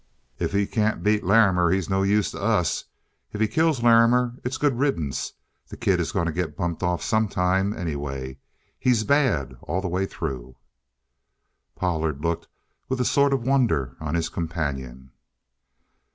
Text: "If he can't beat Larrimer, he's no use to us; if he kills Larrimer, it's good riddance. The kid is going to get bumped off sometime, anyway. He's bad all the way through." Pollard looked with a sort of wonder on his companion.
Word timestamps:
"If 0.39 0.51
he 0.51 0.65
can't 0.65 1.03
beat 1.03 1.23
Larrimer, 1.23 1.69
he's 1.69 1.87
no 1.87 2.01
use 2.01 2.31
to 2.31 2.41
us; 2.41 2.85
if 3.33 3.39
he 3.39 3.47
kills 3.47 3.83
Larrimer, 3.83 4.33
it's 4.43 4.57
good 4.57 4.79
riddance. 4.79 5.33
The 5.67 5.77
kid 5.77 5.99
is 5.99 6.11
going 6.11 6.25
to 6.25 6.31
get 6.31 6.57
bumped 6.57 6.81
off 6.81 7.03
sometime, 7.03 7.71
anyway. 7.77 8.39
He's 8.79 9.03
bad 9.03 9.55
all 9.61 9.79
the 9.79 9.87
way 9.87 10.07
through." 10.07 10.55
Pollard 11.75 12.19
looked 12.23 12.47
with 12.89 12.99
a 12.99 13.05
sort 13.05 13.31
of 13.31 13.43
wonder 13.45 13.95
on 13.99 14.15
his 14.15 14.27
companion. 14.27 15.11